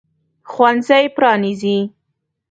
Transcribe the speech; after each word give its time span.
ښوونځی 0.51 1.05
پرانیزي. 1.15 1.77